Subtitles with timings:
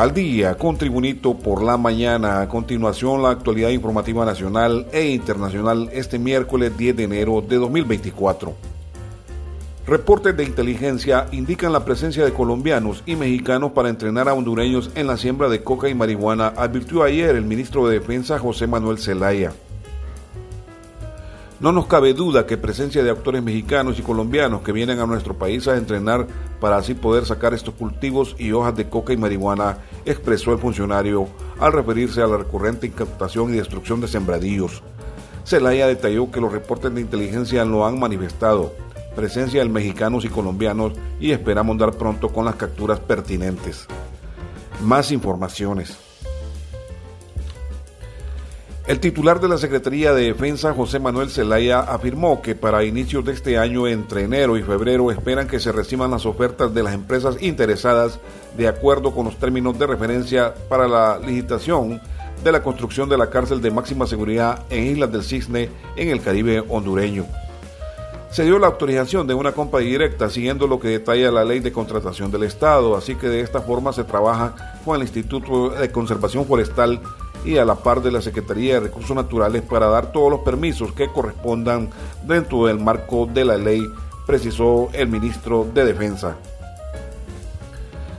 [0.00, 2.40] Al día, con Tribunito por la mañana.
[2.40, 8.54] A continuación, la actualidad informativa nacional e internacional este miércoles 10 de enero de 2024.
[9.86, 15.06] Reportes de inteligencia indican la presencia de colombianos y mexicanos para entrenar a hondureños en
[15.06, 19.52] la siembra de coca y marihuana, advirtió ayer el ministro de Defensa José Manuel Zelaya.
[21.60, 25.36] No nos cabe duda que presencia de actores mexicanos y colombianos que vienen a nuestro
[25.36, 26.26] país a entrenar
[26.58, 31.28] para así poder sacar estos cultivos y hojas de coca y marihuana, expresó el funcionario
[31.58, 34.82] al referirse a la recurrente incautación y destrucción de sembradíos.
[35.44, 38.72] Zelaya detalló que los reportes de inteligencia lo han manifestado,
[39.14, 43.86] presencia de mexicanos y colombianos y esperamos dar pronto con las capturas pertinentes.
[44.82, 46.09] Más informaciones.
[48.90, 53.30] El titular de la Secretaría de Defensa, José Manuel Zelaya, afirmó que para inicios de
[53.30, 57.40] este año, entre enero y febrero, esperan que se reciban las ofertas de las empresas
[57.40, 58.18] interesadas
[58.56, 62.00] de acuerdo con los términos de referencia para la licitación
[62.42, 66.20] de la construcción de la cárcel de máxima seguridad en Islas del Cisne, en el
[66.20, 67.26] Caribe hondureño.
[68.32, 71.70] Se dio la autorización de una compra directa siguiendo lo que detalla la ley de
[71.70, 76.44] contratación del Estado, así que de esta forma se trabaja con el Instituto de Conservación
[76.44, 77.00] Forestal
[77.44, 80.92] y a la par de la Secretaría de Recursos Naturales para dar todos los permisos
[80.92, 81.90] que correspondan
[82.26, 83.82] dentro del marco de la ley,
[84.26, 86.36] precisó el ministro de Defensa.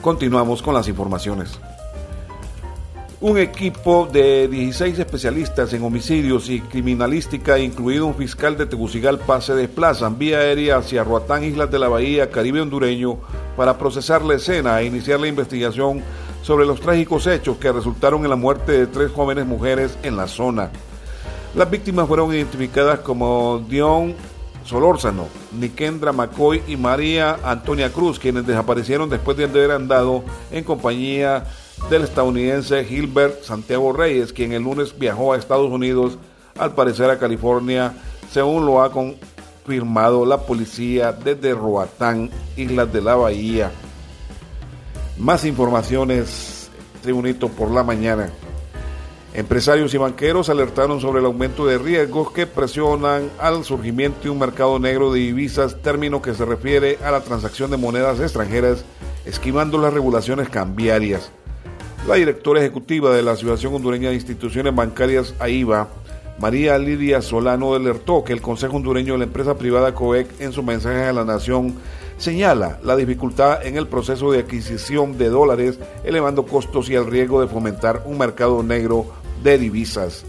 [0.00, 1.60] Continuamos con las informaciones.
[3.22, 9.54] Un equipo de 16 especialistas en homicidios y criminalística, incluido un fiscal de Tegucigalpa, se
[9.54, 13.18] desplazan vía aérea hacia Roatán, Islas de la Bahía, Caribe hondureño,
[13.56, 16.02] para procesar la escena e iniciar la investigación
[16.42, 20.26] sobre los trágicos hechos que resultaron en la muerte de tres jóvenes mujeres en la
[20.26, 20.70] zona.
[21.54, 24.14] Las víctimas fueron identificadas como Dion
[24.64, 31.44] Solórzano, Nikendra McCoy y María Antonia Cruz, quienes desaparecieron después de haber andado en compañía
[31.90, 36.18] del estadounidense Gilbert Santiago Reyes, quien el lunes viajó a Estados Unidos,
[36.58, 37.92] al parecer a California,
[38.30, 43.70] según lo ha confirmado la policía desde Roatán, Islas de la Bahía.
[45.18, 46.62] Más informaciones,
[47.02, 48.30] Tribunito por la mañana.
[49.34, 54.38] Empresarios y banqueros alertaron sobre el aumento de riesgos que presionan al surgimiento de un
[54.38, 58.84] mercado negro de divisas, término que se refiere a la transacción de monedas extranjeras,
[59.24, 61.32] esquivando las regulaciones cambiarias.
[62.06, 65.88] La directora ejecutiva de la Asociación Hondureña de Instituciones Bancarias AIBA,
[66.38, 70.62] María Lidia Solano, alertó que el Consejo Hondureño de la empresa privada COEC, en su
[70.62, 71.74] mensaje a la Nación,
[72.16, 77.40] señala la dificultad en el proceso de adquisición de dólares, elevando costos y el riesgo
[77.40, 79.06] de fomentar un mercado negro
[79.42, 80.24] de divisas.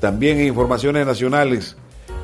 [0.00, 1.76] También en informaciones nacionales,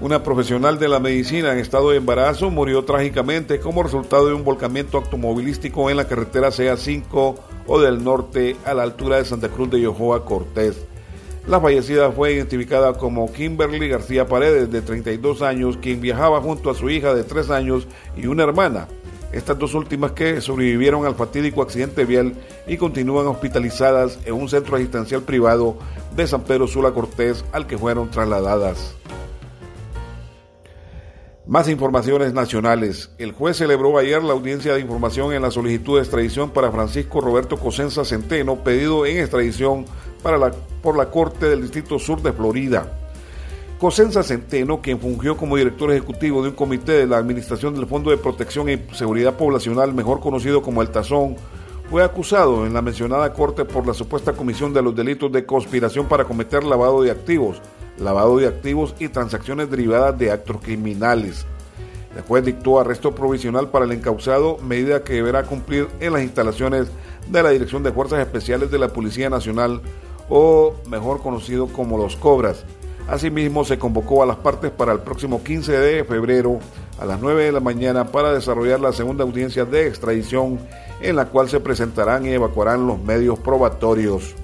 [0.00, 4.44] una profesional de la medicina en estado de embarazo murió trágicamente como resultado de un
[4.44, 7.34] volcamiento automovilístico en la carretera CA5
[7.66, 10.84] o del norte a la altura de Santa Cruz de Yojoa Cortés.
[11.46, 16.74] La fallecida fue identificada como Kimberly García Paredes, de 32 años, quien viajaba junto a
[16.74, 18.88] su hija de 3 años y una hermana.
[19.30, 22.32] Estas dos últimas que sobrevivieron al fatídico accidente vial
[22.66, 25.76] y continúan hospitalizadas en un centro asistencial privado
[26.16, 28.94] de San Pedro Sula Cortés al que fueron trasladadas.
[31.46, 33.10] Más informaciones nacionales.
[33.18, 37.20] El juez celebró ayer la audiencia de información en la solicitud de extradición para Francisco
[37.20, 39.84] Roberto Cosenza Centeno, pedido en extradición
[40.22, 40.52] para la,
[40.82, 42.90] por la Corte del Distrito Sur de Florida.
[43.78, 48.10] Cosenza Centeno, quien fungió como director ejecutivo de un comité de la Administración del Fondo
[48.10, 51.36] de Protección y Seguridad Poblacional, mejor conocido como el Tazón,
[51.90, 56.06] fue acusado en la mencionada corte por la supuesta comisión de los delitos de conspiración
[56.06, 57.60] para cometer lavado de activos,
[57.98, 61.46] lavado de activos y transacciones derivadas de actos criminales.
[62.16, 66.88] El juez dictó arresto provisional para el encausado, medida que deberá cumplir en las instalaciones
[67.28, 69.80] de la Dirección de Fuerzas Especiales de la Policía Nacional,
[70.28, 72.64] o mejor conocido como los Cobras.
[73.08, 76.58] Asimismo, se convocó a las partes para el próximo 15 de febrero
[76.98, 80.58] a las 9 de la mañana para desarrollar la segunda audiencia de extradición
[81.02, 84.34] en la cual se presentarán y evacuarán los medios probatorios.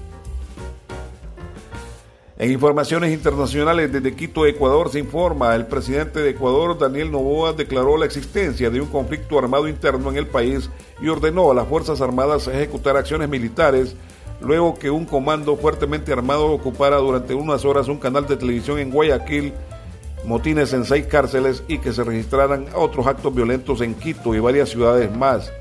[2.41, 7.97] En informaciones internacionales desde Quito, Ecuador, se informa, el presidente de Ecuador, Daniel Novoa, declaró
[7.97, 10.67] la existencia de un conflicto armado interno en el país
[10.99, 13.95] y ordenó a las Fuerzas Armadas ejecutar acciones militares
[14.39, 18.89] luego que un comando fuertemente armado ocupara durante unas horas un canal de televisión en
[18.89, 19.53] Guayaquil,
[20.25, 24.69] motines en seis cárceles y que se registraran otros actos violentos en Quito y varias
[24.69, 25.53] ciudades más.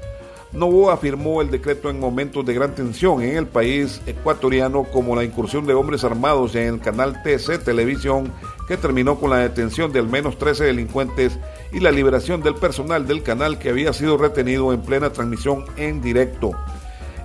[0.52, 5.22] Novoa afirmó el decreto en momentos de gran tensión en el país ecuatoriano como la
[5.22, 8.32] incursión de hombres armados en el canal TC Televisión
[8.66, 11.38] que terminó con la detención de al menos 13 delincuentes
[11.72, 16.02] y la liberación del personal del canal que había sido retenido en plena transmisión en
[16.02, 16.50] directo.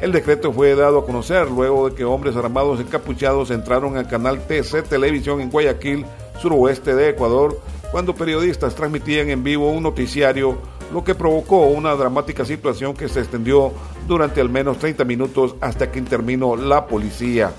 [0.01, 4.45] El decreto fue dado a conocer luego de que hombres armados encapuchados entraron al canal
[4.45, 6.06] TC Televisión en Guayaquil,
[6.39, 7.60] suroeste de Ecuador,
[7.92, 10.58] cuando periodistas transmitían en vivo un noticiario,
[10.94, 13.72] lo que provocó una dramática situación que se extendió
[14.08, 17.52] durante al menos 30 minutos hasta que intervino la policía.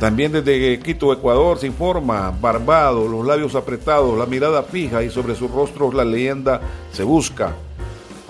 [0.00, 5.34] También desde Quito, Ecuador, se informa, barbado, los labios apretados, la mirada fija y sobre
[5.34, 6.60] sus rostros la leyenda
[6.92, 7.56] se busca.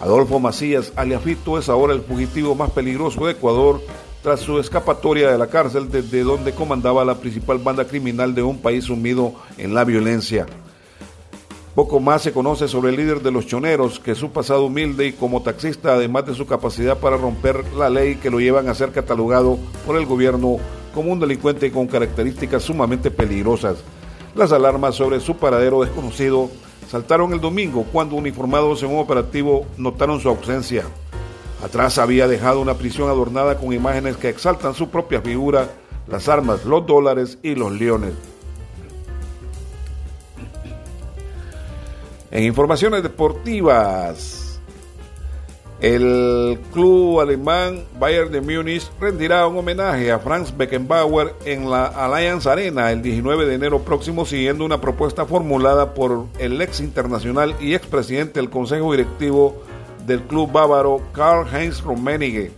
[0.01, 3.83] Adolfo Macías Aliafito es ahora el fugitivo más peligroso de Ecuador
[4.23, 8.59] tras su escapatoria de la cárcel desde donde comandaba la principal banda criminal de un
[8.59, 10.47] país sumido en la violencia.
[11.75, 15.13] Poco más se conoce sobre el líder de los choneros, que su pasado humilde y
[15.13, 18.91] como taxista, además de su capacidad para romper la ley que lo llevan a ser
[18.91, 20.57] catalogado por el gobierno
[20.93, 23.79] como un delincuente con características sumamente peligrosas.
[24.35, 26.51] Las alarmas sobre su paradero desconocido
[26.91, 30.85] saltaron el domingo cuando uniformados en un operativo notaron su ausencia.
[31.63, 35.69] Atrás había dejado una prisión adornada con imágenes que exaltan su propia figura,
[36.07, 38.13] las armas, los dólares y los leones.
[42.31, 44.61] En informaciones deportivas,
[45.81, 52.47] el club alemán Bayern de Múnich rendirá un homenaje a Franz Beckenbauer en la Allianz
[52.47, 57.75] Arena el 19 de enero próximo, siguiendo una propuesta formulada por el ex internacional y
[57.75, 59.63] expresidente del Consejo Directivo
[60.09, 62.51] del club bávaro Karl-Heinz Rummenigge.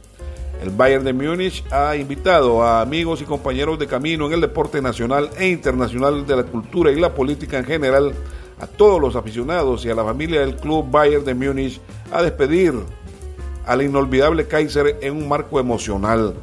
[0.62, 4.80] El Bayern de Múnich ha invitado a amigos y compañeros de camino en el deporte
[4.80, 8.14] nacional e internacional de la cultura y la política en general,
[8.60, 11.80] a todos los aficionados y a la familia del club Bayern de Múnich
[12.12, 12.74] a despedir
[13.66, 16.34] al inolvidable Kaiser en un marco emocional.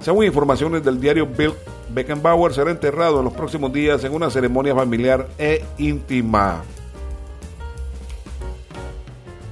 [0.00, 1.52] Según informaciones del diario Bill,
[1.94, 6.62] Beckenbauer será enterrado en los próximos días en una ceremonia familiar e íntima.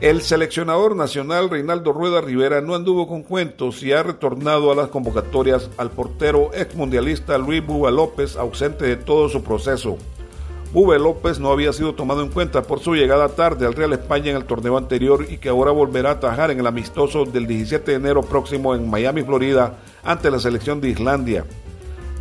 [0.00, 4.90] El seleccionador nacional Reinaldo Rueda Rivera no anduvo con cuentos y ha retornado a las
[4.90, 9.98] convocatorias al portero exmundialista Luis Buba López, ausente de todo su proceso.
[10.72, 14.30] Bube López no había sido tomado en cuenta por su llegada tarde al Real España
[14.30, 17.90] en el torneo anterior y que ahora volverá a atajar en el amistoso del 17
[17.90, 21.44] de enero próximo en Miami, Florida, ante la selección de Islandia.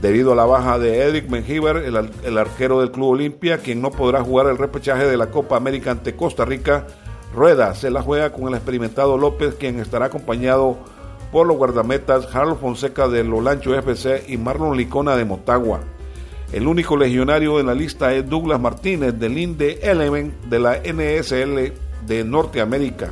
[0.02, 3.92] Debido a la baja de Edric Mengíbar, el, el arquero del Club Olimpia, quien no
[3.92, 6.88] podrá jugar el repechaje de la Copa América ante Costa Rica,
[7.34, 10.78] Rueda se la juega con el experimentado López, quien estará acompañado
[11.32, 15.82] por los guardametas Harold Fonseca de Lolancho FC y Marlon Licona de Motagua.
[16.52, 21.74] El único legionario en la lista es Douglas Martínez del INDE Element de la NSL
[22.08, 23.12] de Norteamérica.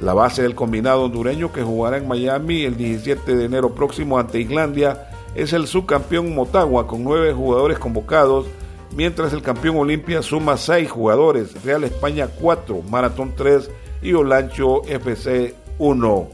[0.00, 4.40] La base del combinado hondureño que jugará en Miami el 17 de enero próximo ante
[4.40, 8.46] Islandia es el subcampeón Motagua con nueve jugadores convocados,
[8.94, 13.70] mientras el campeón Olimpia suma seis jugadores, Real España 4, Maratón 3
[14.02, 16.28] y Olancho FC 1.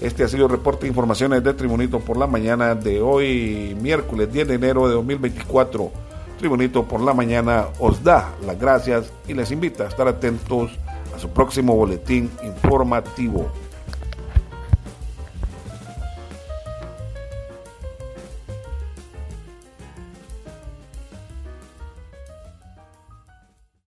[0.00, 4.32] Este ha sido el reporte de informaciones de Tribunito por la mañana de hoy, miércoles
[4.32, 5.90] 10 de enero de 2024.
[6.38, 10.70] Tribunito por la mañana os da las gracias y les invita a estar atentos
[11.14, 13.52] a su próximo boletín informativo.